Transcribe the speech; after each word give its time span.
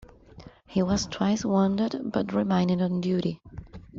He 0.65 0.81
was 0.81 1.05
twice 1.05 1.45
wounded 1.45 2.11
but 2.11 2.33
remained 2.33 2.81
on 2.81 3.01
duty. 3.01 3.39